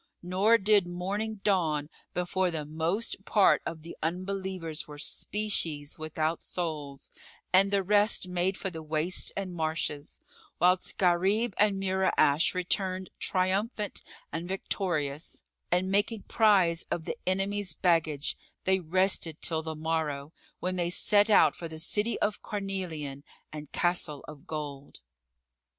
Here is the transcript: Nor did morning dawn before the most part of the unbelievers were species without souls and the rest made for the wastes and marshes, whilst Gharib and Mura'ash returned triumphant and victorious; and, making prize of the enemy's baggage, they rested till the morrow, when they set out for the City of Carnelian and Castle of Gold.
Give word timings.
Nor 0.23 0.57
did 0.57 0.87
morning 0.87 1.41
dawn 1.43 1.87
before 2.15 2.49
the 2.49 2.65
most 2.65 3.23
part 3.23 3.61
of 3.67 3.83
the 3.83 3.95
unbelievers 4.01 4.87
were 4.87 4.97
species 4.97 5.99
without 5.99 6.41
souls 6.41 7.11
and 7.53 7.69
the 7.69 7.83
rest 7.83 8.27
made 8.27 8.57
for 8.57 8.71
the 8.71 8.81
wastes 8.81 9.31
and 9.37 9.53
marshes, 9.53 10.19
whilst 10.59 10.97
Gharib 10.97 11.53
and 11.57 11.79
Mura'ash 11.79 12.55
returned 12.55 13.11
triumphant 13.19 14.01
and 14.31 14.47
victorious; 14.47 15.43
and, 15.71 15.91
making 15.91 16.23
prize 16.23 16.83
of 16.89 17.05
the 17.05 17.15
enemy's 17.27 17.75
baggage, 17.75 18.35
they 18.63 18.79
rested 18.79 19.39
till 19.39 19.61
the 19.61 19.75
morrow, 19.75 20.33
when 20.59 20.77
they 20.77 20.89
set 20.89 21.29
out 21.29 21.55
for 21.55 21.67
the 21.67 21.77
City 21.77 22.19
of 22.21 22.41
Carnelian 22.41 23.23
and 23.53 23.71
Castle 23.71 24.25
of 24.27 24.47
Gold. 24.47 25.01